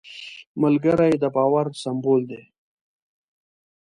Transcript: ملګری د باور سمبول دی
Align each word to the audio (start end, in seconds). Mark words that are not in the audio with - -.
ملګری 0.61 1.13
د 1.19 1.23
باور 1.35 1.65
سمبول 1.83 2.21
دی 2.29 2.43